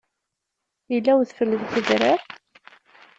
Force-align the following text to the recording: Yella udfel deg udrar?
Yella 0.93 1.11
udfel 1.19 1.49
deg 1.61 1.69
udrar? 1.79 2.21